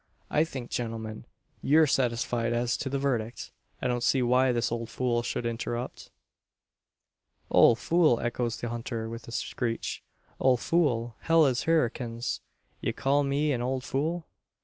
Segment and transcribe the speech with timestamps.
[0.31, 1.25] I think, gentlemen,
[1.61, 3.51] you're satisfied as to the verdict.
[3.83, 6.09] I don't see why this old fool should interrupt"
[7.51, 10.01] "Ole fool!" echoes the hunter, with a screech;
[10.39, 11.17] "Ole fool!
[11.19, 12.39] Hell an herrikins!
[12.81, 14.25] Ye call me an ole fool?